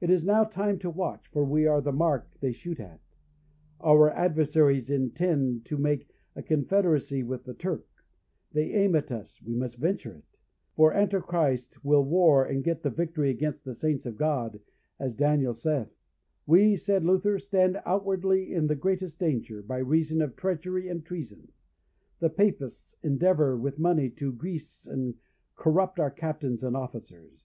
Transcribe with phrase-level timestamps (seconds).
[0.00, 3.02] It is now time to watch, for we are the mark they shoot at;
[3.82, 7.86] our adversaries intend to make a confederacy with the Turk;
[8.52, 10.24] they aim at us, we must venture it;
[10.74, 14.58] for Antichrist will war and get the victory against the saints of God,
[14.98, 15.94] as Daniel saith.
[16.46, 21.52] We, said Luther, stand outwardly in the greatest danger, by reason of treachery and treason;
[22.20, 25.16] the Papists endeavour with money to grease and
[25.56, 27.44] corrupt our captains and officers.